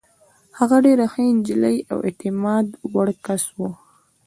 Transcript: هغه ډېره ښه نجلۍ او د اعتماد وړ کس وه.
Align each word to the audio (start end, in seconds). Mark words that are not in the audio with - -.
هغه 0.57 0.77
ډېره 0.85 1.05
ښه 1.11 1.21
نجلۍ 1.37 1.77
او 1.91 1.97
د 2.01 2.03
اعتماد 2.07 2.67
وړ 2.93 3.07
کس 3.25 3.43
وه. 3.57 3.71